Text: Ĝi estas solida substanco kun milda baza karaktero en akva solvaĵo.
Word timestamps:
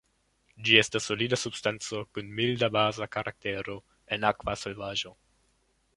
Ĝi 0.67 0.77
estas 0.83 1.09
solida 1.09 1.37
substanco 1.41 2.01
kun 2.17 2.33
milda 2.41 2.71
baza 2.77 3.09
karaktero 3.17 3.79
en 4.19 4.29
akva 4.31 4.57
solvaĵo. 4.65 5.17